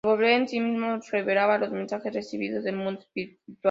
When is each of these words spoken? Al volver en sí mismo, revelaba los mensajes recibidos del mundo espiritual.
Al 0.03 0.13
volver 0.15 0.31
en 0.31 0.47
sí 0.47 0.59
mismo, 0.59 0.97
revelaba 1.11 1.59
los 1.59 1.69
mensajes 1.69 2.11
recibidos 2.11 2.63
del 2.63 2.75
mundo 2.75 3.01
espiritual. 3.01 3.55